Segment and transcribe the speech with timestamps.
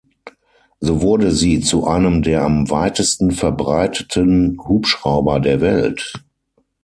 [0.79, 6.13] So wurde sie zu einem der am weitesten verbreiteten Hubschrauber der Welt.